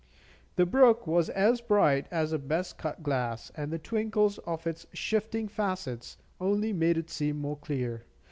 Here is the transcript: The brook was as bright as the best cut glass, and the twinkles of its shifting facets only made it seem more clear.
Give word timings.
The 0.55 0.65
brook 0.65 1.05
was 1.05 1.29
as 1.29 1.61
bright 1.61 2.07
as 2.09 2.31
the 2.31 2.39
best 2.39 2.75
cut 2.79 3.03
glass, 3.03 3.51
and 3.53 3.71
the 3.71 3.77
twinkles 3.77 4.39
of 4.47 4.65
its 4.65 4.87
shifting 4.93 5.47
facets 5.47 6.17
only 6.39 6.73
made 6.73 6.97
it 6.97 7.11
seem 7.11 7.37
more 7.39 7.57
clear. 7.57 8.01